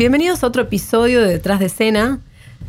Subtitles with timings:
[0.00, 2.20] bienvenidos a otro episodio de Detrás de Escena.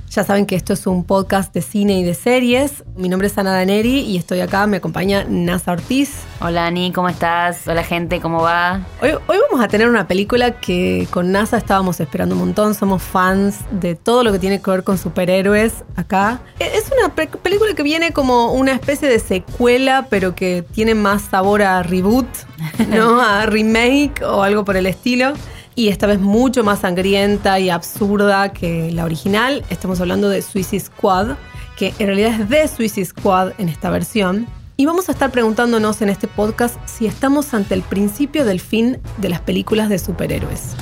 [0.10, 2.84] Ya saben que esto es un podcast de cine y de series.
[2.98, 6.12] Mi nombre es Ana Daneri y estoy acá, me acompaña Nasa Ortiz.
[6.42, 7.66] Hola Ani, ¿cómo estás?
[7.70, 8.82] Hola gente, ¿cómo va?
[9.02, 13.02] Hoy, hoy vamos a tener una película que con NASA estábamos esperando un montón, somos
[13.02, 16.42] fans de todo lo que tiene que ver con superhéroes acá.
[16.60, 20.96] E, es una pe- película que viene como una especie de secuela, pero que tiene
[20.96, 22.28] más sabor a reboot,
[22.90, 23.22] ¿no?
[23.22, 25.32] A remake o algo por el estilo.
[25.82, 29.66] Y esta vez mucho más sangrienta y absurda que la original.
[29.72, 31.38] Estamos hablando de Suicide Squad,
[31.76, 34.46] que en realidad es de Suicide Squad en esta versión.
[34.78, 39.00] Y vamos a estar preguntándonos en este podcast si estamos ante el principio del fin
[39.18, 40.76] de las películas de superhéroes.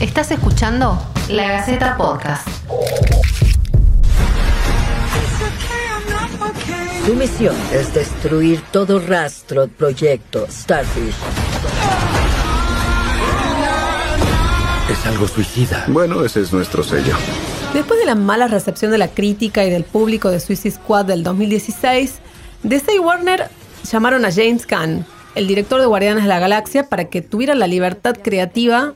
[0.00, 2.48] Estás escuchando La Gaceta Podcast.
[7.06, 11.14] Tu misión es destruir todo rastro del proyecto Starfish.
[15.10, 15.84] Algo suicida.
[15.88, 17.14] Bueno, ese es nuestro sello.
[17.74, 21.24] Después de la mala recepción de la crítica y del público de Suicide Squad del
[21.24, 22.20] 2016,
[22.62, 23.48] DC y Warner
[23.90, 27.66] llamaron a James Gunn, el director de Guardianes de la Galaxia, para que tuviera la
[27.66, 28.94] libertad creativa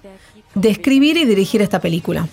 [0.55, 2.29] de escribir y dirigir esta película.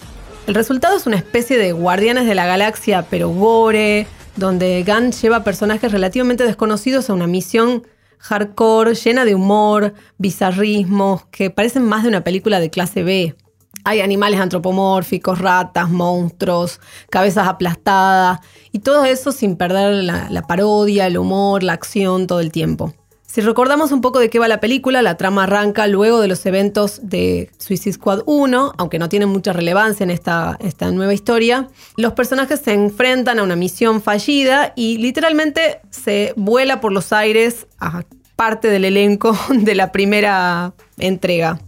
[0.46, 5.44] El resultado es una especie de Guardianes de la Galaxia, pero gore, donde Gunn lleva
[5.44, 7.88] personajes relativamente desconocidos a una misión
[8.20, 13.36] hardcore, llena de humor, bizarrismos, que parecen más de una película de clase B.
[13.84, 16.80] Hay animales antropomórficos, ratas, monstruos,
[17.10, 18.40] cabezas aplastadas,
[18.72, 22.94] y todo eso sin perder la, parodia, el humor, la acción todo el tiempo.
[23.26, 26.46] Si recordamos un poco de qué va la película, la trama arranca luego de los
[26.46, 31.70] eventos de Suicide Squad 1, aunque no tiene mucha relevancia en esta, esta nueva historia.
[31.96, 37.68] Los personajes se enfrentan a una misión fallida y literalmente se vuela por los aires
[37.80, 38.04] a
[38.36, 41.60] parte del elenco de la primera entrega.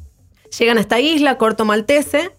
[0.57, 2.31] Llegan a esta isla, Corto Maltese,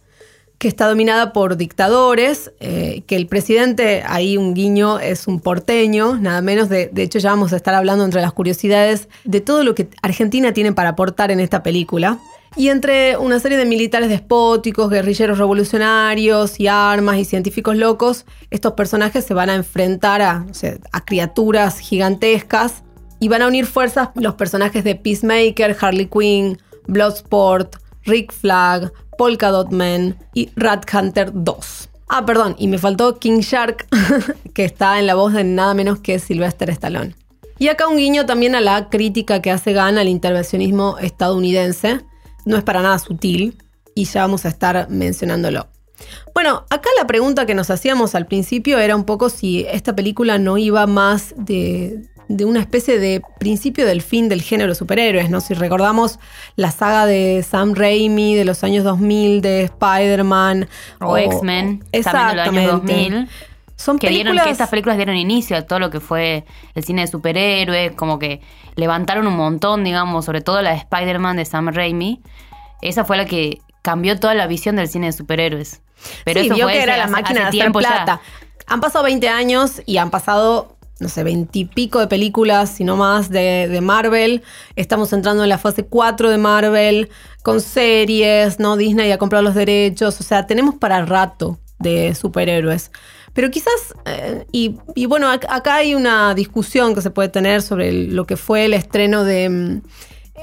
[0.59, 6.17] que está dominada por dictadores, eh, que el presidente, ahí un guiño, es un porteño,
[6.17, 9.65] nada menos, de, de hecho ya vamos a estar hablando entre las curiosidades de todo
[9.65, 12.19] lo que Argentina tiene para aportar en esta película.
[12.57, 18.75] Y entre una serie de militares despóticos, guerrilleros revolucionarios y armas y científicos locos, estos
[18.75, 20.47] personajes se van a enfrentar a
[21.05, 22.85] criaturas gigantescas
[23.19, 29.51] y van a unir fuerzas los personajes de Peacemaker, Harley Quinn, Bloodsport, Rick Flag, Polka
[29.51, 31.89] Dot Man y Rat Hunter 2.
[32.09, 33.87] Ah, perdón, y me faltó King Shark,
[34.55, 37.15] que está en la voz de nada menos que Sylvester Stallone.
[37.59, 42.01] Y acá un guiño también a la crítica que hace Gunn al intervencionismo estadounidense.
[42.45, 43.57] No es para nada sutil
[43.95, 45.69] y ya vamos a estar mencionándolo.
[46.35, 50.39] Bueno, acá la pregunta que nos hacíamos al principio era un poco si esta película
[50.39, 55.41] no iba más de, de una especie de principio del fin del género superhéroes, ¿no?
[55.41, 56.19] Si recordamos
[56.57, 60.69] la saga de Sam Raimi de los años 2000, de Spider-Man.
[61.01, 62.71] O, X-Men, también de los años Exactamente.
[62.71, 63.29] 2000.
[63.77, 64.45] Son que, dieron, películas...
[64.45, 68.19] que estas películas dieron inicio a todo lo que fue el cine de superhéroes, como
[68.19, 68.41] que
[68.77, 72.23] levantaron un montón, digamos, sobre todo la de Spider-Man de Sam Raimi.
[72.83, 75.83] Esa fue la que cambió toda la visión del cine de superhéroes.
[76.25, 77.71] Pero sí, eso vio fue que era la máquina de hacer ya.
[77.73, 78.21] plata.
[78.67, 82.85] Han pasado 20 años y han pasado, no sé, 20 y pico de películas, si
[82.85, 84.43] no más, de, de Marvel.
[84.77, 87.09] Estamos entrando en la fase 4 de Marvel,
[87.43, 88.77] con series, ¿no?
[88.77, 92.91] Disney ha comprado los derechos, o sea, tenemos para rato de superhéroes.
[93.33, 97.63] Pero quizás, eh, y, y bueno, ac- acá hay una discusión que se puede tener
[97.63, 99.83] sobre lo que fue el estreno de mm,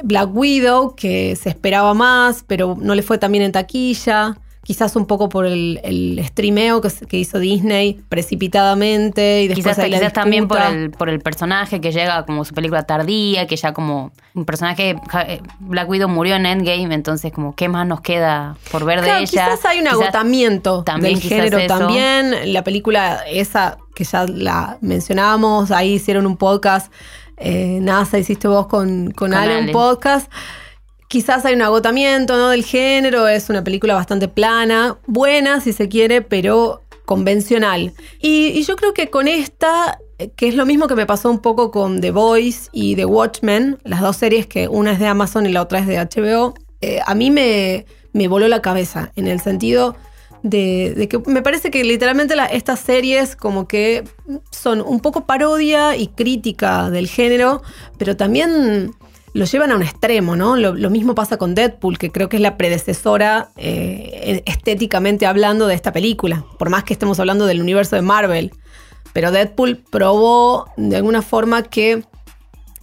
[0.03, 4.37] Black Widow, que se esperaba más, pero no le fue tan bien en taquilla.
[4.71, 9.85] Quizás un poco por el, el streameo que, que hizo Disney precipitadamente y después Quizás,
[9.89, 13.73] quizás también por el, por el personaje que llega como su película tardía, que ya
[13.73, 14.95] como un personaje,
[15.27, 19.17] eh, Black Widow murió en Endgame, entonces como qué más nos queda por ver Claro,
[19.17, 19.29] de ella.
[19.29, 21.67] quizás hay un Quizás- agotamiento también del género eso.
[21.77, 22.53] también.
[22.53, 26.91] La película esa que ya la mencionábamos, ahí hicieron un podcast.
[27.35, 30.31] Eh, NASA hiciste vos con, con, Con Ale un podcast.
[31.11, 32.51] Quizás hay un agotamiento ¿no?
[32.51, 37.91] del género, es una película bastante plana, buena si se quiere, pero convencional.
[38.21, 39.99] Y, yo creo que con esta,
[40.37, 43.77] que es lo mismo que me pasó un poco con The Voice y The Watchmen,
[43.83, 47.01] las dos series que una es de Amazon y la otra es de HBO, eh,
[47.05, 49.97] a mí me, me voló la cabeza en el sentido
[50.43, 54.03] de, que me parece que literalmente estas series como que
[54.49, 57.61] son un poco parodia y crítica del género,
[57.97, 58.91] pero también
[59.33, 60.57] lo llevan a un extremo, ¿no?
[60.57, 65.67] Lo, lo mismo pasa con Deadpool, que creo que es la predecesora eh, estéticamente hablando
[65.67, 68.51] de esta película, por más que estemos hablando del universo de Marvel.
[69.13, 72.03] Pero Deadpool probó de alguna forma que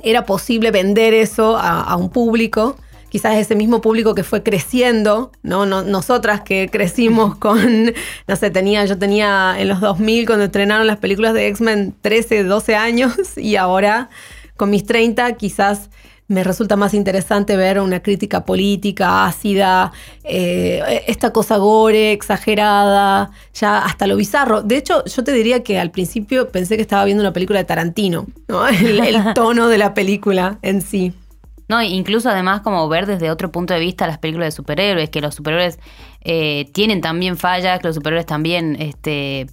[0.02, 2.76] era posible vender eso a, a un público.
[3.10, 5.66] quizás ese mismo público que fue creciendo, ¿no?
[5.66, 7.92] no nosotras que crecimos con,
[8.26, 12.44] no sé, tenía, yo tenía en los 2000 cuando estrenaron las películas de X-Men 13,
[12.44, 14.08] 12 años y ahora
[14.56, 15.90] con mis 30 quizás
[16.28, 19.92] me resulta más interesante ver una crítica política ácida,
[20.24, 24.62] eh, esta cosa gore, exagerada, ya hasta lo bizarro.
[24.62, 27.64] De hecho, yo te diría que al principio pensé que estaba viendo una película de
[27.64, 28.68] Tarantino, ¿no?
[28.68, 29.00] el,
[29.34, 31.14] tono de la película en sí.
[31.66, 35.20] No, incluso además como ver desde otro punto de vista las películas de superhéroes, que
[35.20, 35.78] los superhéroes
[36.22, 39.46] eh, tienen también fallas, que los superhéroes también este,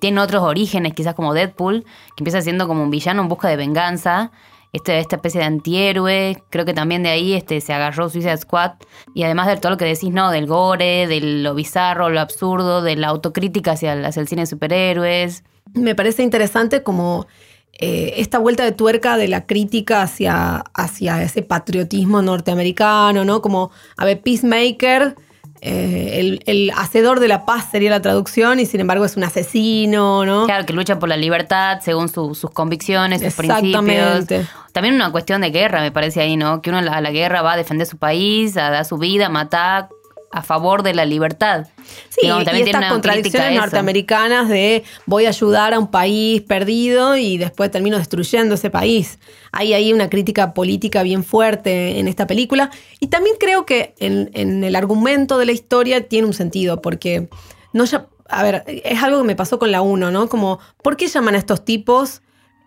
[0.00, 3.56] tienen otros orígenes, quizás como Deadpool, que empieza siendo como un villano en busca de
[3.56, 4.32] venganza
[4.76, 6.42] este, esta especie de antihéroe.
[6.50, 8.72] Creo que también de ahí este, se agarró Suicide Squad.
[9.14, 10.30] Y además de todo lo que decís, ¿no?
[10.30, 14.42] Del gore, de lo bizarro, lo absurdo, de la autocrítica hacia el, hacia el cine
[14.42, 15.44] de superhéroes.
[15.74, 17.26] Me parece interesante como
[17.72, 23.42] eh, esta vuelta de tuerca de la crítica hacia, hacia ese patriotismo norteamericano, ¿no?
[23.42, 25.16] Como, a ver, Peacemaker
[25.60, 30.24] eh, el, hacedor de la paz sería la traducción y sin embargo es un asesino,
[30.24, 30.46] ¿no?
[30.46, 34.26] Claro, que lucha por la libertad según sus convicciones, sus principios.
[34.72, 36.60] También una cuestión de guerra, me parece ahí, ¿no?
[36.60, 39.30] Que uno a la, guerra va a defender su país, a dar su vida, a
[39.30, 39.88] matar,
[40.30, 41.66] a favor de la libertad.
[42.08, 47.70] Sí, y estas contradicciones norteamericanas de voy a ayudar a un país perdido y después
[47.70, 49.18] termino destruyendo ese país.
[49.52, 52.70] Hay ahí una crítica política bien fuerte en esta película.
[53.00, 57.28] Y también creo que en, el argumento de la historia tiene un sentido, porque
[57.72, 58.08] no ya.
[58.28, 60.28] A ver, es algo que me pasó con la 1, ¿no?
[60.28, 62.22] Como, ¿por qué llaman a estos tipos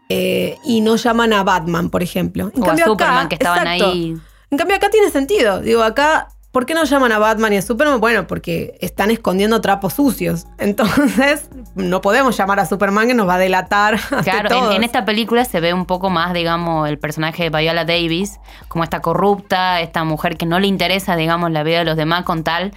[0.07, 2.50] eh, y no llaman a Batman, por ejemplo?
[2.56, 4.16] En cambio, a Superman, que estaban ahí.
[4.51, 5.60] En cambio, acá tiene sentido.
[5.62, 8.00] Digo, acá ¿Por qué no llaman a Batman y a Superman?
[8.00, 10.48] Bueno, porque están escondiendo trapos sucios.
[10.57, 14.00] Entonces, no podemos llamar a Superman que nos va a delatar.
[14.24, 18.40] Claro, en, esta película se ve un poco más, digamos, el personaje de Viola Davis,
[18.68, 22.25] como esta corrupta, esta mujer que no le interesa, digamos, la vida de los demás
[22.25, 22.74] con tal,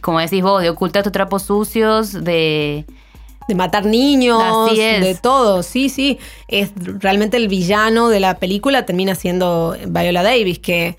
[0.00, 2.84] como decís vos, de ocultar tus trapos sucios, de
[3.48, 6.18] de matar niños, de todo, sí, sí.
[6.48, 10.96] Es realmente el villano de la película termina siendo Viola Davis, que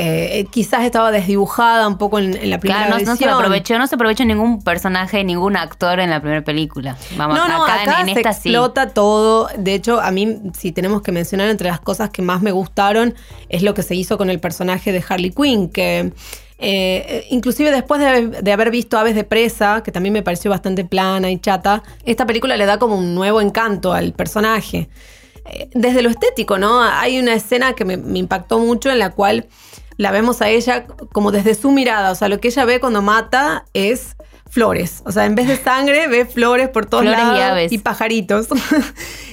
[0.00, 3.96] eh, quizás estaba desdibujada un poco en, la primera claro, no, se aprovechó, no se
[3.96, 6.96] aprovechó ningún personaje, ningún actor en la primera película.
[7.16, 9.48] Vamos, no, no, acá, en, se explota todo.
[9.58, 13.16] De hecho, a mí, si tenemos que mencionar entre las cosas que más me gustaron,
[13.48, 16.12] es lo que se hizo con el personaje de Harley Quinn, que
[16.58, 21.28] eh, inclusive después de, haber visto Aves de Presa, que también me pareció bastante plana
[21.28, 24.88] y chata, esta película le da como un nuevo encanto al personaje.
[25.44, 26.82] Eh, desde lo estético, ¿no?
[26.82, 29.48] Hay una escena que me impactó mucho en la cual
[29.98, 32.12] la vemos a ella como desde su mirada.
[32.12, 34.16] O sea, lo que ella ve cuando mata es
[34.48, 35.02] flores.
[35.04, 37.38] O sea, en vez de sangre, ve flores por todos lados.
[37.38, 37.72] Y, aves.
[37.72, 38.48] y pajaritos.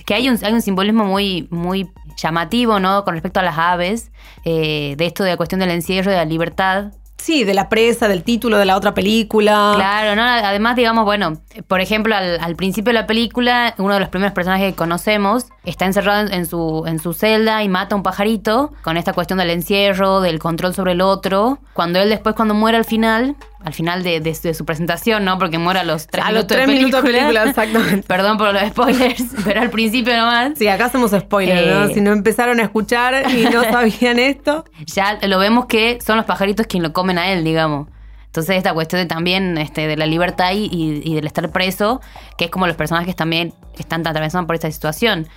[0.06, 3.06] que hay un, hay un simbolismo muy, muy llamativo, ¿no?
[3.06, 4.12] Con respecto a las aves,
[4.44, 6.92] eh, de esto de la cuestión del encierro, de la libertad.
[7.18, 9.74] Sí, de la presa, del título de la otra película.
[9.76, 10.24] Claro, ¿no?
[10.24, 14.34] Además, digamos, bueno, por ejemplo, al, al principio de la película, uno de los primeros
[14.34, 18.72] personajes que conocemos está encerrado en su, en su celda y mata a un pajarito
[18.84, 21.60] con esta cuestión del encierro, del control sobre el otro.
[21.74, 25.40] Cuando él después, cuando muere al final, al final de, su presentación, ¿no?
[25.40, 28.04] Porque muere a los tres minutos los tres de minutos de película, exactamente.
[28.08, 30.58] Perdón por los spoilers, pero al principio nomás.
[30.58, 31.86] Sí, acá hacemos spoilers, ¿no?
[31.86, 34.66] Eh, si no empezaron a escuchar y no sabían esto.
[34.86, 37.88] Ya lo vemos que son los pajaritos quienes lo comen a él, digamos.
[38.28, 42.02] Entonces esta cuestión de también este, de la libertad y, y, del estar preso,
[42.38, 45.30] que es como los personajes también están atravesando por esta situación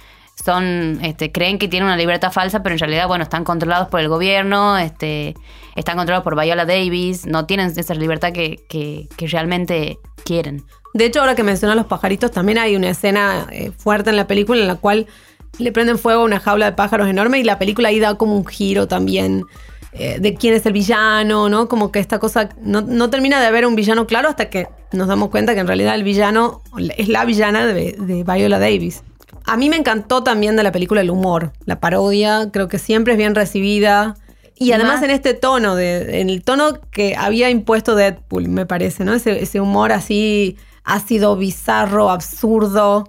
[0.45, 4.01] son, este, creen que tienen una libertad falsa, pero en realidad, bueno, están controlados por
[4.01, 5.35] el gobierno, este,
[5.75, 10.65] están controlados por Viola Davis, no tienen esa libertad que, que, realmente quieren.
[10.95, 14.27] De hecho, ahora que mencionas los pajaritos, también hay una escena eh, fuerte en la
[14.27, 15.07] película en la cual
[15.59, 18.37] le prenden fuego a una jaula de pájaros enorme y la película ahí da como
[18.37, 19.45] un giro también
[19.93, 21.69] eh, de quién es el villano, ¿no?
[21.69, 25.31] Como que esta cosa no, termina de haber un villano claro hasta que nos damos
[25.31, 26.63] cuenta que en realidad el villano
[26.97, 29.03] es la villana de Viola Davis.
[29.45, 33.15] A mí me encantó también de la película el humor, la parodia, creo que siempre
[33.15, 34.17] es bien recibida.
[34.57, 39.05] Y además en este tono, de, en el tono que había impuesto Deadpool, me parece,
[39.05, 39.15] ¿no?
[39.15, 43.05] Ese, ese humor así ácido, bizarro, absurdo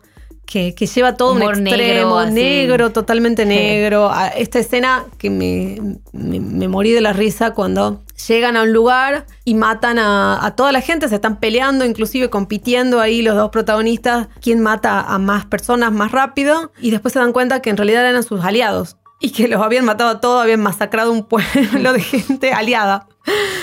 [0.50, 4.12] que, lleva todo un extremo, negro, totalmente negro.
[4.36, 9.56] Esta escena que me, me, morí de la risa cuando llegan a un lugar y
[9.56, 14.60] matan a, toda la gente, se están peleando, inclusive compitiendo ahí los dos protagonistas, quién
[14.60, 18.24] mata a más personas más rápido, y después se dan cuenta que en realidad eran
[18.24, 22.54] sus aliados y que los habían matado a todos, habían masacrado un pueblo de gente
[22.54, 23.08] aliada.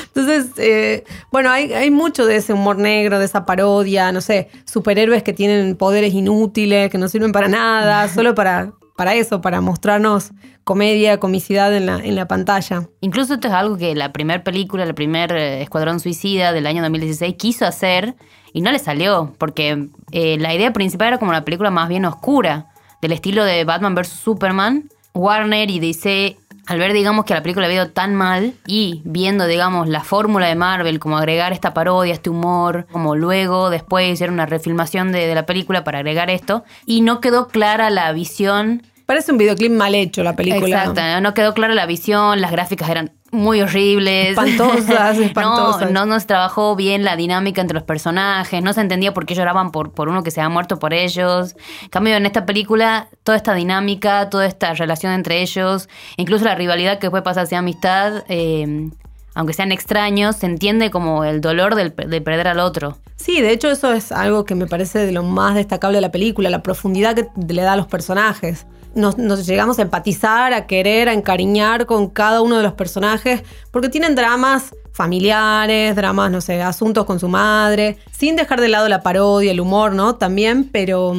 [0.07, 5.23] Entonces, eh, bueno, hay, mucho de ese humor negro, de esa parodia, no sé, superhéroes
[5.23, 10.33] que tienen poderes inútiles, que no sirven para nada, solo para para eso, para mostrarnos
[10.65, 12.89] comedia, comicidad en la, en la pantalla.
[13.01, 16.83] Incluso esto es algo que la primera película, el primer eh, Escuadrón Suicida del año
[16.83, 18.17] 2016 quiso hacer
[18.53, 22.05] y no le salió, porque eh, la idea principal era como una película más bien
[22.07, 22.71] oscura,
[23.03, 24.09] del estilo de Batman vs.
[24.09, 24.89] Superman.
[25.17, 29.47] Warner y DC, al ver, digamos, que la película había ido tan mal y viendo,
[29.47, 34.35] digamos, la fórmula de Marvel, como agregar esta parodia, este humor, como luego, después hicieron
[34.35, 38.83] una refilmación de, de la película para agregar esto, y no quedó clara la visión
[39.07, 40.85] Parece un videoclip mal hecho la película.
[40.85, 44.31] Exacto, no quedó clara la visión, las gráficas eran muy horribles.
[44.31, 45.91] Espantosas, espantosas.
[45.91, 49.35] No, no nos trabajó bien la dinámica entre los personajes, no se entendía por qué
[49.35, 51.57] lloraban por, por uno que se había muerto por ellos.
[51.83, 56.55] En cambio, en esta película, toda esta dinámica, toda esta relación entre ellos, incluso la
[56.55, 58.91] rivalidad que puede pasar hacia amistad, eh,
[59.35, 62.97] aunque sean extraños, se entiende como el dolor del- de perder al otro.
[63.17, 66.11] Sí, de hecho eso es algo que me parece de lo más destacable de la
[66.13, 68.67] película, la profundidad que le da a los personajes.
[68.97, 73.89] Nos, llegamos a empatizar, a querer, a encariñar con cada uno de los personajes, porque
[73.89, 79.03] tienen dramas familiares, dramas, no sé, asuntos con su madre, sin dejar de lado la
[79.03, 80.17] parodia, el humor, ¿no?
[80.17, 81.15] También, pero...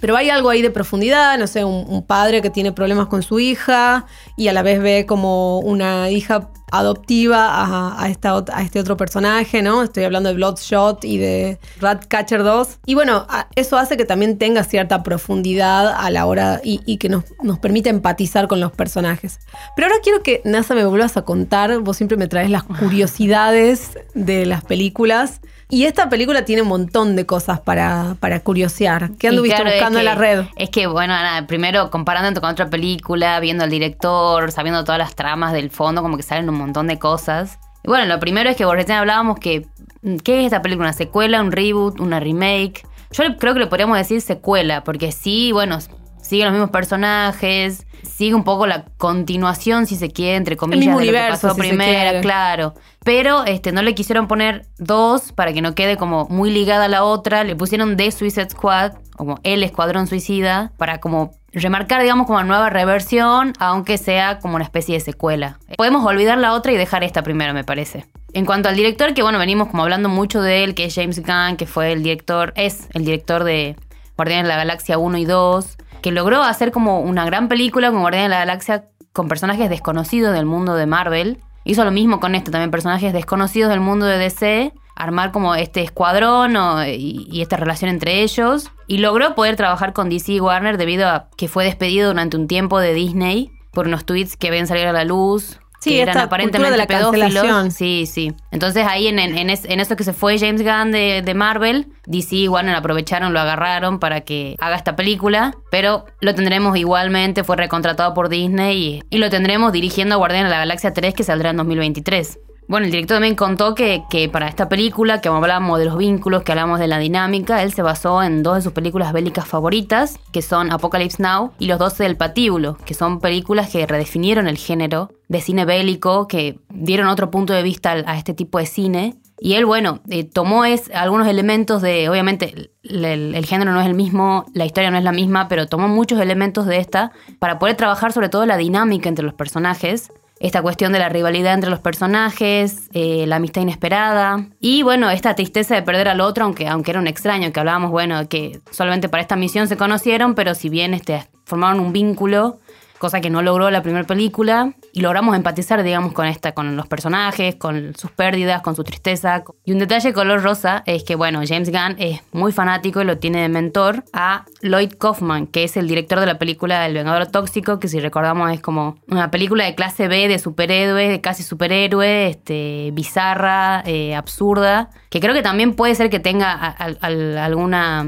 [0.00, 3.40] Pero hay algo ahí de profundidad, no sé, un, padre que tiene problemas con su
[3.40, 9.82] hija y a la vez ve como una hija adoptiva a, este otro personaje, ¿no?
[9.82, 12.80] Estoy hablando de Bloodshot y de Ratcatcher 2.
[12.86, 17.08] Y bueno, eso hace que también tenga cierta profundidad a la hora y, y que
[17.08, 19.38] nos, nos permite empatizar con los personajes.
[19.74, 23.98] Pero ahora quiero que, Nasa, me vuelvas a contar, vos siempre me traes las curiosidades
[24.14, 25.40] de las películas.
[25.68, 29.10] Y esta película tiene un montón de cosas para, para curiosear.
[29.18, 30.44] ¿Qué anduviste claro, es buscando en la red?
[30.54, 35.16] Es que, bueno, nada, primero comparando con otra película, viendo al director, sabiendo todas las
[35.16, 37.58] tramas del fondo, como que salen un montón de cosas.
[37.82, 39.66] Y bueno, lo primero es que vos recién hablábamos que,
[40.02, 40.88] mm, ¿qué es esta película?
[40.88, 42.86] ¿Una secuela, un reboot, una remake?
[43.10, 45.78] Yo creo que le podríamos decir secuela, porque sí, bueno,
[46.26, 51.00] sigue los mismos personajes, sigue un poco la continuación, si se quiere, entre comillas, mismo
[51.00, 52.74] de lo que pasó si primera, claro.
[53.04, 56.88] Pero este, no le quisieron poner dos para que no quede como muy ligada a
[56.88, 57.44] la otra.
[57.44, 62.46] Le pusieron The Suicide Squad, como El Escuadrón Suicida, para como remarcar, digamos, como una
[62.46, 65.58] nueva reversión, aunque sea como una especie de secuela.
[65.76, 68.06] Podemos olvidar la otra y dejar esta primero, me parece.
[68.32, 71.22] En cuanto al director, que bueno, venimos como hablando mucho de él, que es James
[71.22, 73.76] Gunn, que fue el director, es el director de
[74.16, 77.98] Guardianes de la Galaxia 1 y 2, que logró hacer como una gran película con
[77.98, 81.40] Guardianes de la Galaxia con personajes desconocidos del mundo de Marvel.
[81.64, 85.82] Hizo lo mismo con esto, también personajes desconocidos del mundo de DC, armar como este
[85.82, 88.70] escuadrón y, esta relación entre ellos.
[88.86, 92.78] Y logró poder trabajar con DC Warner debido a que fue despedido durante un tiempo
[92.78, 95.58] de Disney por unos tweets que ven salir a la luz.
[95.80, 97.74] Sí, que eran aparentemente cultura de la pedófilos.
[97.74, 98.32] Sí, sí.
[98.50, 101.34] Entonces ahí en, en, en es- en eso que se fue James Gunn de, de
[101.34, 106.76] Marvel, DC y Warner aprovecharon, lo agarraron para que haga esta película, pero lo tendremos
[106.76, 110.92] igualmente, fue recontratado por Disney y, y lo tendremos dirigiendo a Guardianes de la Galaxia
[110.92, 112.38] 3 que saldrá en 2023.
[112.68, 116.42] Bueno, el director también contó que, que para esta película, que hablamos de los vínculos,
[116.42, 120.18] que hablamos de la dinámica, él se basó en dos de sus películas bélicas favoritas,
[120.32, 124.58] que son Apocalypse Now y Los Doce del Patíbulo, que son películas que redefinieron el
[124.58, 129.14] género de cine bélico, que dieron otro punto de vista a este tipo de cine.
[129.38, 133.86] Y él, bueno, eh, tomó es, algunos elementos de, obviamente, el- el género no es
[133.86, 137.60] el mismo, la historia no es la misma, pero tomó muchos elementos de esta para
[137.60, 141.70] poder trabajar sobre todo la dinámica entre los personajes esta cuestión de la rivalidad entre
[141.70, 146.68] los personajes, eh, la amistad inesperada y bueno, esta tristeza de perder al otro, aunque,
[146.68, 150.54] aunque era un extraño, que hablábamos, bueno, que solamente para esta misión se conocieron, pero
[150.54, 152.58] si bien este, formaron un vínculo,
[152.98, 156.86] cosa que no logró la primera película, y logramos empatizar, digamos, con esta, con los
[156.86, 159.44] personajes, con sus pérdidas, con su tristeza.
[159.64, 163.18] Y un detalle color rosa es que, bueno, James Gunn es muy fanático y lo
[163.18, 167.26] tiene de mentor a Lloyd Kaufman, que es el director de la película El Vengador
[167.26, 171.42] Tóxico, que si recordamos es como una película de clase B de superhéroes, de casi
[171.42, 178.06] superhéroe, este, bizarra, eh, absurda, que creo que también puede ser que tenga alguna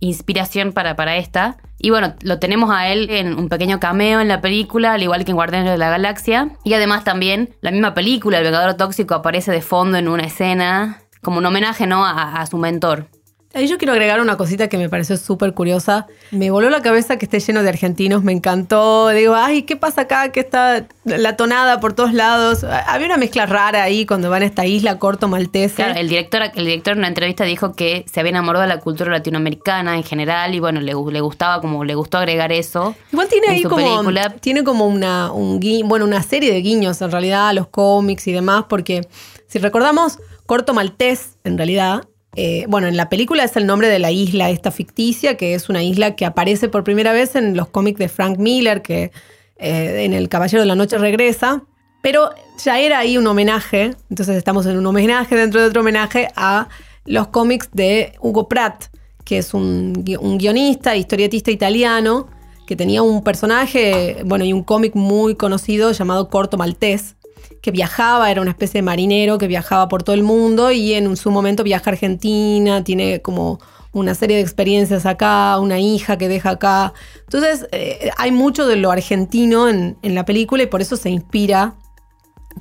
[0.00, 1.58] inspiración para, para esta.
[1.78, 5.24] Y bueno, lo tenemos a él en un pequeño cameo en la película, al igual
[5.24, 6.50] que en Guardianes de la Galaxia.
[6.64, 11.02] Y además también la misma película, El Vengador Tóxico, aparece de fondo en una escena
[11.22, 12.04] como un homenaje ¿no?
[12.04, 13.06] a, a su mentor.
[13.52, 16.06] Ahí yo quiero agregar una cosita que me pareció súper curiosa.
[16.30, 19.08] Me voló la cabeza que esté lleno de argentinos, me encantó.
[19.08, 20.30] Digo, ay, ¿qué pasa acá?
[20.30, 22.62] Que está la tonada por todos lados.
[22.62, 25.74] Había una mezcla rara ahí cuando van a esta isla corto maltese.
[25.74, 28.78] Claro, el director, el director en una entrevista dijo que se había enamorado de la
[28.78, 32.94] cultura latinoamericana en general y bueno, le, gu- le gustaba como le gustó agregar eso.
[33.10, 34.30] Igual tiene en ahí como, película.
[34.36, 38.28] tiene como una, un gui- bueno, una serie de guiños en realidad a los cómics
[38.28, 39.08] y demás, porque
[39.48, 42.04] si recordamos, Corto Maltés, en realidad,
[42.36, 45.68] eh, bueno, en la película es el nombre de la isla esta ficticia, que es
[45.68, 49.10] una isla que aparece por primera vez en los cómics de Frank Miller, que
[49.56, 51.64] eh, en El Caballero de la Noche regresa,
[52.02, 52.30] pero
[52.64, 56.68] ya era ahí un homenaje, entonces estamos en un homenaje dentro de otro homenaje a
[57.04, 58.84] los cómics de Hugo Pratt,
[59.24, 62.28] que es un, gui- un guionista, historietista italiano,
[62.66, 67.16] que tenía un personaje, bueno, y un cómic muy conocido llamado Corto Maltés,
[67.60, 71.16] que viajaba, era una especie de marinero que viajaba por todo el mundo y en
[71.16, 73.60] su momento viaja a Argentina, tiene como
[73.92, 76.92] una serie de experiencias acá, una hija que deja acá.
[77.24, 81.10] Entonces, eh, hay mucho de lo argentino en, en la película y por eso se
[81.10, 81.74] inspira.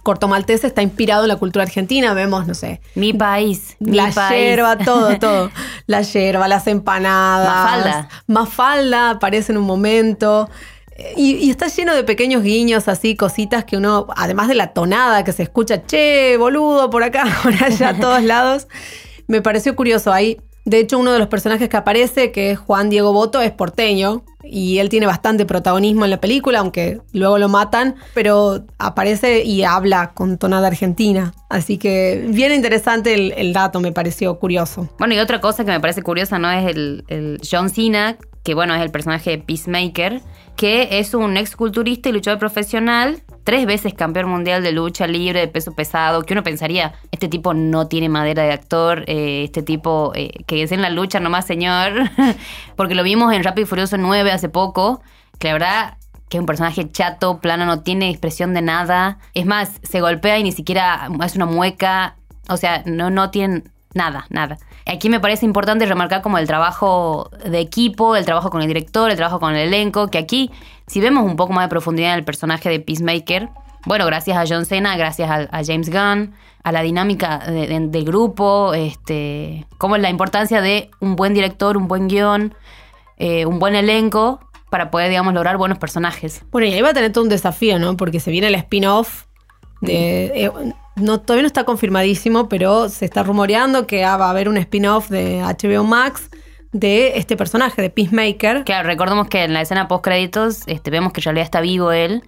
[0.03, 3.75] Corto Maltés está inspirado en la cultura argentina, vemos, no sé, Mi país.
[3.79, 4.39] Mi la país.
[4.41, 5.51] yerba, todo, todo.
[5.87, 7.47] La yerba, las empanadas.
[7.47, 8.09] Mafalda.
[8.27, 10.49] Mafalda aparece en un momento.
[11.15, 15.31] Y, está lleno de pequeños guiños, así, cositas que uno, además de la tonada que
[15.31, 18.67] se escucha, che, boludo, por acá, por allá, a todos lados,
[19.27, 20.11] me pareció curioso.
[20.11, 23.51] Ahí, de hecho, uno de los personajes que aparece, que es Juan Diego Boto, es
[23.51, 24.23] porteño.
[24.41, 29.63] Y él tiene bastante protagonismo en la película, aunque luego lo matan, pero aparece y
[29.63, 31.33] habla con tonada argentina.
[31.49, 34.89] Así que bien interesante el, el dato, me pareció curioso.
[34.97, 36.49] Bueno, y otra cosa que me parece curiosa, ¿no?
[36.49, 40.21] Es el, el John Cena, que bueno, es el personaje de Peacemaker,
[40.55, 45.47] que es un exculturista y luchador profesional, tres veces campeón mundial de lucha libre, de
[45.47, 50.11] peso pesado, que uno pensaría, este tipo no tiene madera de actor, eh, este tipo
[50.15, 51.93] eh, que es en la lucha nomás, señor,
[52.75, 55.01] porque lo vimos en Rápido y Furioso 9 hace poco,
[55.37, 55.97] que la verdad
[56.29, 59.17] que es un personaje chato, plano, no tiene expresión de nada.
[59.33, 62.17] Es más, se golpea y ni siquiera es una mueca.
[62.47, 63.63] O sea, no, no tiene
[63.95, 64.59] nada, nada.
[64.85, 69.09] Aquí me parece importante remarcar como el trabajo de equipo, el trabajo con el director,
[69.11, 70.49] el trabajo con el elenco, que aquí,
[70.87, 73.49] si vemos un poco más de profundidad en el personaje de Peacemaker,
[73.85, 76.33] bueno, gracias a John Cena, gracias a, James Gunn,
[76.63, 81.77] a la dinámica de- de- del grupo, este, como la importancia de un buen director,
[81.77, 82.53] un buen guion,
[83.17, 86.43] eh, un buen elenco para poder, digamos, lograr buenos personajes.
[86.51, 87.95] Bueno, y ahí va a tener todo un desafío, ¿no?
[87.95, 89.25] Porque se viene el spin-off
[89.81, 90.25] de...
[90.45, 90.51] eh,
[90.99, 94.57] no, todavía no está confirmadísimo, pero se está rumoreando que ah, va a haber un
[94.57, 96.29] spin-off de HBO Max
[96.71, 98.63] de este personaje, de Peacemaker.
[98.63, 101.91] Claro, recordemos que en la escena post créditos este, vemos que en realidad está vivo
[101.91, 102.23] él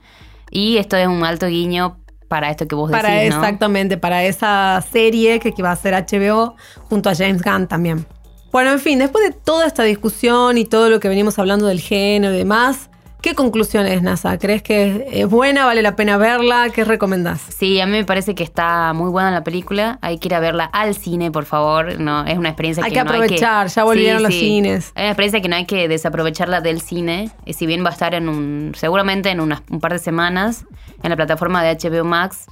[0.50, 3.42] y esto es un alto guiño para esto que vos Para decís, ¿no?
[3.42, 6.56] exactamente, para esa serie que, que va a ser HBO
[6.90, 8.06] junto a James Gunn también.
[8.52, 11.80] Bueno, en fin, después de toda esta discusión y todo lo que venimos hablando del
[11.80, 12.90] género y demás,
[13.22, 14.38] ¿qué conclusiones, NASA?
[14.38, 15.66] ¿Crees que es buena?
[15.66, 16.70] ¿Vale la pena verla?
[16.74, 17.40] ¿Qué recomendás?
[17.42, 20.00] Sí, a mí me parece que está muy buena la película.
[20.02, 22.00] Hay que ir a verla al cine, por favor.
[22.00, 24.86] No, es una experiencia Hay que, que no aprovechar, ya volvieron los cines.
[24.88, 27.30] Es una experiencia que no hay que desaprovecharla del cine.
[27.46, 30.66] Eh, Si bien va a estar en un, seguramente en unas- un par de semanas
[31.04, 32.46] en la plataforma de HBO Max.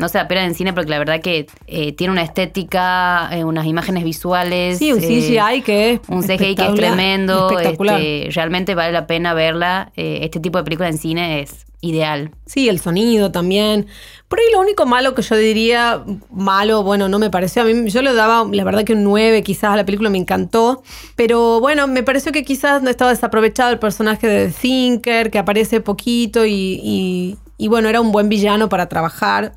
[0.00, 3.44] No se la pierdan en cine porque la verdad que eh, tiene una estética, eh,
[3.44, 4.78] unas imágenes visuales.
[4.78, 7.50] Sí, un eh, CGI que es un CGI que es tremendo.
[7.50, 8.00] espectacular.
[8.00, 9.92] este, realmente vale la pena verla.
[9.96, 12.30] Este tipo de película en cine es ideal.
[12.46, 13.86] Sí, el sonido también.
[14.28, 17.62] Por ahí lo único malo que yo diría, malo, bueno, no me pareció.
[17.62, 20.18] A mí yo le daba, la verdad que un 9 quizás a la película me
[20.18, 20.82] encantó.
[21.16, 25.38] Pero bueno, me pareció que quizás no estaba desaprovechado el personaje de The Thinker, que
[25.38, 29.52] aparece poquito y, y- y bueno, era un buen villano para trabajar.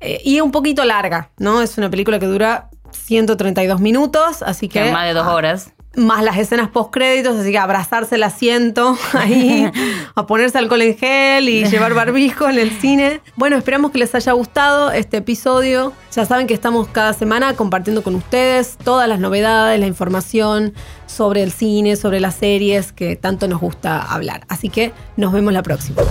[0.00, 1.60] Eh, y un poquito larga, ¿no?
[1.60, 4.84] Es una película que dura 132 minutos, así que...
[4.84, 5.72] Que más de dos horas.
[5.94, 9.70] más las escenas post créditos, así que abrazarse el asiento ahí,
[10.14, 13.20] a ponerse alcohol en gel y llevar barbijo en el cine.
[13.36, 15.92] Bueno, esperamos que les haya gustado este episodio.
[16.12, 20.72] Ya saben que estamos cada semana compartiendo con ustedes todas las novedades, la información
[21.06, 24.44] sobre el cine, sobre las series que tanto nos gusta hablar.
[24.48, 26.02] Así que nos vemos la próxima.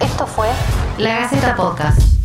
[0.00, 0.48] Esto fue
[0.98, 2.17] La Gaceta Podcast.